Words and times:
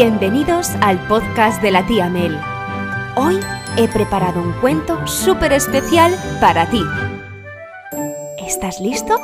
Bienvenidos 0.00 0.68
al 0.80 0.96
podcast 1.08 1.60
de 1.60 1.72
la 1.72 1.84
tía 1.84 2.08
Mel. 2.08 2.38
Hoy 3.16 3.40
he 3.76 3.88
preparado 3.88 4.40
un 4.40 4.52
cuento 4.60 5.04
súper 5.08 5.52
especial 5.52 6.14
para 6.40 6.70
ti. 6.70 6.80
¿Estás 8.46 8.80
listo? 8.80 9.18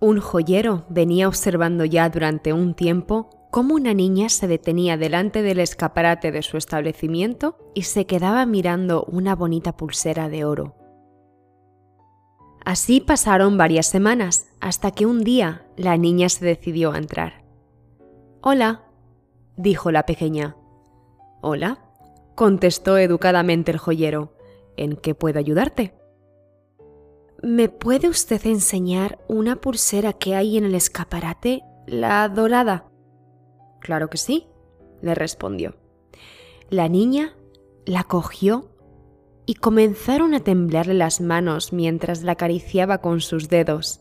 Un 0.00 0.20
joyero 0.22 0.86
venía 0.88 1.28
observando 1.28 1.84
ya 1.84 2.08
durante 2.08 2.54
un 2.54 2.72
tiempo 2.72 3.41
cómo 3.52 3.74
una 3.74 3.92
niña 3.92 4.30
se 4.30 4.48
detenía 4.48 4.96
delante 4.96 5.42
del 5.42 5.60
escaparate 5.60 6.32
de 6.32 6.40
su 6.40 6.56
establecimiento 6.56 7.58
y 7.74 7.82
se 7.82 8.06
quedaba 8.06 8.46
mirando 8.46 9.04
una 9.04 9.36
bonita 9.36 9.76
pulsera 9.76 10.30
de 10.30 10.46
oro. 10.46 10.74
Así 12.64 13.02
pasaron 13.02 13.58
varias 13.58 13.86
semanas, 13.86 14.48
hasta 14.60 14.92
que 14.92 15.04
un 15.04 15.22
día 15.22 15.66
la 15.76 15.98
niña 15.98 16.30
se 16.30 16.46
decidió 16.46 16.92
a 16.92 16.98
entrar. 16.98 17.44
Hola, 18.40 18.86
dijo 19.58 19.90
la 19.90 20.06
pequeña. 20.06 20.56
Hola, 21.42 21.78
contestó 22.34 22.96
educadamente 22.96 23.70
el 23.70 23.76
joyero. 23.76 24.32
¿En 24.78 24.96
qué 24.96 25.14
puedo 25.14 25.38
ayudarte? 25.38 25.94
¿Me 27.42 27.68
puede 27.68 28.08
usted 28.08 28.46
enseñar 28.46 29.18
una 29.28 29.56
pulsera 29.56 30.14
que 30.14 30.36
hay 30.36 30.56
en 30.56 30.64
el 30.64 30.74
escaparate? 30.74 31.64
La 31.86 32.26
dorada. 32.30 32.91
Claro 33.82 34.08
que 34.08 34.18
sí, 34.18 34.46
le 35.02 35.14
respondió. 35.14 35.74
La 36.70 36.88
niña 36.88 37.34
la 37.84 38.04
cogió 38.04 38.70
y 39.44 39.54
comenzaron 39.54 40.34
a 40.34 40.40
temblarle 40.40 40.94
las 40.94 41.20
manos 41.20 41.72
mientras 41.72 42.22
la 42.22 42.32
acariciaba 42.32 42.98
con 42.98 43.20
sus 43.20 43.48
dedos. 43.48 44.00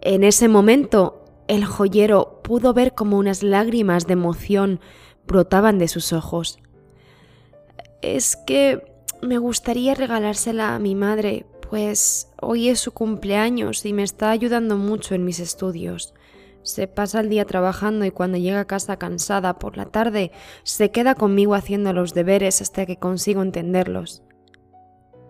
En 0.00 0.24
ese 0.24 0.48
momento, 0.48 1.24
el 1.46 1.64
joyero 1.64 2.40
pudo 2.42 2.72
ver 2.72 2.94
como 2.94 3.18
unas 3.18 3.42
lágrimas 3.42 4.06
de 4.06 4.14
emoción 4.14 4.80
brotaban 5.26 5.78
de 5.78 5.88
sus 5.88 6.12
ojos. 6.12 6.58
Es 8.02 8.36
que 8.36 8.82
me 9.20 9.38
gustaría 9.38 9.94
regalársela 9.94 10.74
a 10.74 10.78
mi 10.78 10.94
madre, 10.94 11.46
pues 11.68 12.30
hoy 12.40 12.68
es 12.68 12.80
su 12.80 12.92
cumpleaños 12.92 13.84
y 13.84 13.92
me 13.92 14.02
está 14.02 14.30
ayudando 14.30 14.76
mucho 14.76 15.14
en 15.14 15.24
mis 15.24 15.40
estudios. 15.40 16.14
Se 16.66 16.88
pasa 16.88 17.20
el 17.20 17.28
día 17.28 17.44
trabajando 17.44 18.04
y 18.04 18.10
cuando 18.10 18.38
llega 18.38 18.58
a 18.58 18.64
casa 18.66 18.96
cansada 18.96 19.56
por 19.60 19.76
la 19.76 19.86
tarde 19.86 20.32
se 20.64 20.90
queda 20.90 21.14
conmigo 21.14 21.54
haciendo 21.54 21.92
los 21.92 22.12
deberes 22.12 22.60
hasta 22.60 22.86
que 22.86 22.96
consigo 22.96 23.40
entenderlos. 23.40 24.24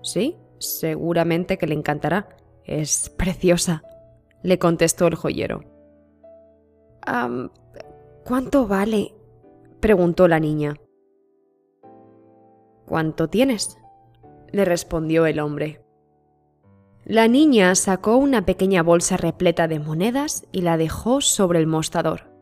Sí, 0.02 0.38
seguramente 0.58 1.58
que 1.58 1.66
le 1.66 1.74
encantará. 1.74 2.30
Es 2.64 3.10
preciosa, 3.10 3.82
le 4.42 4.58
contestó 4.58 5.08
el 5.08 5.14
joyero. 5.14 5.60
¿Cuánto 8.24 8.66
vale? 8.66 9.14
preguntó 9.80 10.28
la 10.28 10.40
niña. 10.40 10.76
¿Cuánto 12.86 13.28
tienes? 13.28 13.76
le 14.52 14.64
respondió 14.64 15.26
el 15.26 15.38
hombre. 15.40 15.84
La 17.08 17.28
niña 17.28 17.76
sacó 17.76 18.16
una 18.16 18.44
pequeña 18.44 18.82
bolsa 18.82 19.16
repleta 19.16 19.68
de 19.68 19.78
monedas 19.78 20.44
y 20.50 20.62
la 20.62 20.76
dejó 20.76 21.20
sobre 21.20 21.60
el 21.60 21.68
mostrador. 21.68 22.32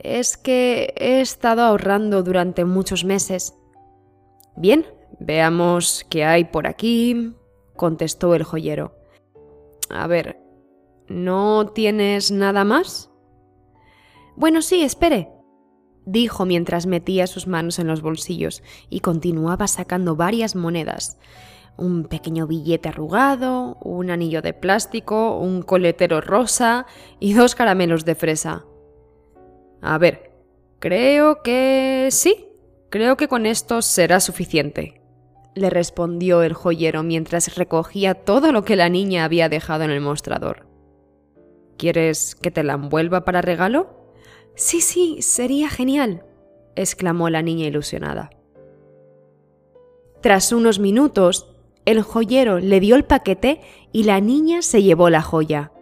Es 0.00 0.36
que 0.36 0.94
he 0.96 1.20
estado 1.20 1.62
ahorrando 1.62 2.24
durante 2.24 2.64
muchos 2.64 3.04
meses. 3.04 3.54
Bien, 4.56 4.84
veamos 5.20 6.04
qué 6.10 6.24
hay 6.24 6.46
por 6.46 6.66
aquí, 6.66 7.34
contestó 7.76 8.34
el 8.34 8.42
joyero. 8.42 8.96
A 9.90 10.08
ver, 10.08 10.40
¿no 11.06 11.68
tienes 11.72 12.32
nada 12.32 12.64
más? 12.64 13.12
Bueno, 14.34 14.60
sí, 14.60 14.82
espere, 14.82 15.30
dijo 16.04 16.46
mientras 16.46 16.86
metía 16.86 17.28
sus 17.28 17.46
manos 17.46 17.78
en 17.78 17.86
los 17.86 18.02
bolsillos 18.02 18.60
y 18.90 19.00
continuaba 19.00 19.68
sacando 19.68 20.16
varias 20.16 20.56
monedas 20.56 21.16
un 21.78 22.04
pequeño 22.04 22.46
billete 22.46 22.90
arrugado, 22.90 23.78
un 23.80 24.10
anillo 24.10 24.42
de 24.42 24.52
plástico, 24.52 25.38
un 25.38 25.62
coletero 25.62 26.20
rosa 26.20 26.86
y 27.20 27.32
dos 27.32 27.54
caramelos 27.54 28.04
de 28.04 28.14
fresa. 28.16 28.66
A 29.80 29.96
ver, 29.96 30.32
creo 30.80 31.42
que 31.42 32.08
sí, 32.10 32.48
creo 32.90 33.16
que 33.16 33.28
con 33.28 33.46
esto 33.46 33.80
será 33.80 34.18
suficiente, 34.20 35.00
le 35.54 35.70
respondió 35.70 36.42
el 36.42 36.52
joyero 36.52 37.02
mientras 37.02 37.56
recogía 37.56 38.14
todo 38.14 38.52
lo 38.52 38.64
que 38.64 38.76
la 38.76 38.88
niña 38.88 39.24
había 39.24 39.48
dejado 39.48 39.84
en 39.84 39.90
el 39.90 40.00
mostrador. 40.00 40.66
¿Quieres 41.76 42.34
que 42.34 42.50
te 42.50 42.64
la 42.64 42.74
envuelva 42.74 43.24
para 43.24 43.40
regalo? 43.40 44.12
Sí, 44.56 44.80
sí, 44.80 45.22
sería 45.22 45.68
genial, 45.70 46.24
exclamó 46.74 47.30
la 47.30 47.42
niña 47.42 47.66
ilusionada. 47.66 48.30
Tras 50.20 50.50
unos 50.50 50.80
minutos, 50.80 51.54
el 51.88 52.02
joyero 52.02 52.58
le 52.58 52.80
dio 52.80 52.96
el 52.96 53.06
paquete 53.06 53.62
y 53.92 54.02
la 54.02 54.20
niña 54.20 54.60
se 54.60 54.82
llevó 54.82 55.08
la 55.08 55.22
joya. 55.22 55.72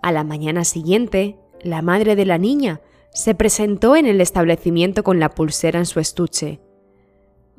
A 0.00 0.12
la 0.12 0.22
mañana 0.22 0.62
siguiente, 0.62 1.36
la 1.60 1.82
madre 1.82 2.14
de 2.14 2.24
la 2.24 2.38
niña 2.38 2.80
se 3.12 3.34
presentó 3.34 3.96
en 3.96 4.06
el 4.06 4.20
establecimiento 4.20 5.02
con 5.02 5.18
la 5.18 5.30
pulsera 5.30 5.80
en 5.80 5.86
su 5.86 5.98
estuche. 5.98 6.60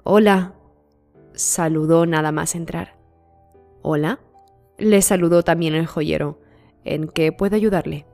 Hola, 0.05 0.53
saludó 1.33 2.05
nada 2.05 2.31
más 2.31 2.55
entrar. 2.55 2.95
Hola, 3.81 4.21
le 4.77 5.01
saludó 5.01 5.43
también 5.43 5.75
el 5.75 5.87
joyero. 5.87 6.39
¿En 6.85 7.09
qué 7.09 7.33
puedo 7.33 7.57
ayudarle? 7.57 8.05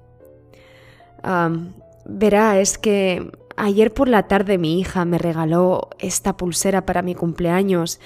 verá, 2.05 2.59
es 2.59 2.77
que 2.77 3.31
ayer 3.55 3.93
por 3.93 4.09
la 4.09 4.27
tarde 4.27 4.57
mi 4.57 4.79
hija 4.79 5.05
me 5.05 5.17
regaló 5.19 5.89
esta 5.99 6.35
pulsera 6.35 6.85
para 6.85 7.01
mi 7.01 7.15
cumpleaños 7.15 7.99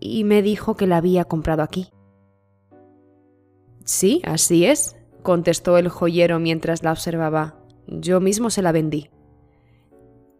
y 0.00 0.24
me 0.24 0.42
dijo 0.42 0.76
que 0.76 0.86
la 0.86 0.98
había 0.98 1.24
comprado 1.24 1.62
aquí. 1.62 1.90
Sí, 3.84 4.22
así 4.24 4.64
es, 4.64 4.96
contestó 5.22 5.76
el 5.78 5.88
joyero 5.88 6.38
mientras 6.38 6.82
la 6.82 6.92
observaba. 6.92 7.56
Yo 7.86 8.20
mismo 8.20 8.50
se 8.50 8.62
la 8.62 8.72
vendí. 8.72 9.10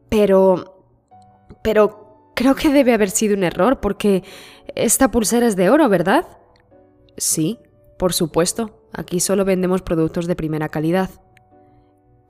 Pero... 0.08 0.86
pero 1.62 2.32
creo 2.34 2.54
que 2.54 2.70
debe 2.70 2.92
haber 2.92 3.10
sido 3.10 3.36
un 3.36 3.44
error, 3.44 3.80
porque 3.80 4.24
esta 4.74 5.10
pulsera 5.10 5.46
es 5.46 5.56
de 5.56 5.70
oro, 5.70 5.88
¿verdad? 5.88 6.26
Sí, 7.16 7.58
por 7.98 8.12
supuesto. 8.12 8.88
Aquí 8.92 9.20
solo 9.20 9.44
vendemos 9.44 9.82
productos 9.82 10.26
de 10.26 10.36
primera 10.36 10.68
calidad. 10.68 11.10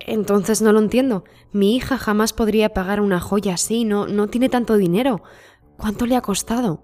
Entonces 0.01 0.61
no 0.62 0.73
lo 0.73 0.81
entiendo. 0.81 1.25
Mi 1.53 1.77
hija 1.77 1.97
jamás 1.97 2.33
podría 2.33 2.71
pagar 2.71 3.01
una 3.01 3.21
joya 3.21 3.55
así, 3.55 3.85
no, 3.85 4.06
no 4.06 4.29
tiene 4.29 4.49
tanto 4.49 4.77
dinero. 4.77 5.23
¿Cuánto 5.79 6.06
le 6.06 6.17
ha 6.17 6.21
costado? 6.21 6.83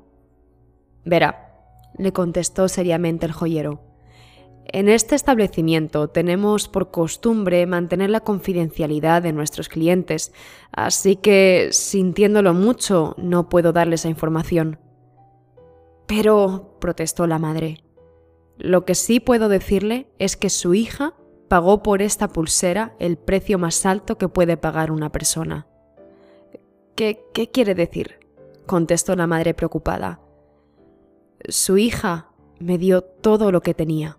Verá, 1.04 1.50
le 1.96 2.12
contestó 2.12 2.68
seriamente 2.68 3.26
el 3.26 3.32
joyero. 3.32 3.80
En 4.72 4.88
este 4.88 5.16
establecimiento 5.16 6.08
tenemos 6.08 6.68
por 6.68 6.92
costumbre 6.92 7.66
mantener 7.66 8.10
la 8.10 8.20
confidencialidad 8.20 9.22
de 9.22 9.32
nuestros 9.32 9.68
clientes, 9.68 10.32
así 10.70 11.16
que, 11.16 11.70
sintiéndolo 11.72 12.54
mucho, 12.54 13.16
no 13.18 13.48
puedo 13.48 13.72
darle 13.72 13.96
esa 13.96 14.08
información. 14.08 14.78
Pero, 16.06 16.76
protestó 16.80 17.26
la 17.26 17.40
madre, 17.40 17.82
lo 18.58 18.84
que 18.84 18.94
sí 18.94 19.18
puedo 19.18 19.48
decirle 19.48 20.06
es 20.18 20.36
que 20.36 20.50
su 20.50 20.74
hija 20.74 21.14
pagó 21.48 21.82
por 21.82 22.00
esta 22.00 22.28
pulsera 22.28 22.94
el 23.00 23.16
precio 23.16 23.58
más 23.58 23.84
alto 23.86 24.18
que 24.18 24.28
puede 24.28 24.56
pagar 24.56 24.92
una 24.92 25.10
persona. 25.10 25.66
¿Qué, 26.94 27.24
qué 27.32 27.50
quiere 27.50 27.74
decir? 27.74 28.20
contestó 28.66 29.16
la 29.16 29.26
madre 29.26 29.52
preocupada. 29.52 30.20
Su 31.48 31.78
hija 31.78 32.28
me 32.58 32.78
dio 32.78 33.02
todo 33.02 33.50
lo 33.50 33.62
que 33.62 33.74
tenía. 33.74 34.18